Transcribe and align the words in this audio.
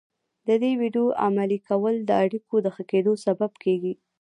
د 0.47 0.49
دې 0.61 0.71
ويډيو 0.81 1.05
عملي 1.25 1.59
کول 1.67 1.95
د 2.03 2.09
اړيکو 2.23 2.55
د 2.65 2.67
ښه 2.75 2.83
کېدو 2.91 3.11
سبب 3.25 3.51
کېږي. 3.63 3.93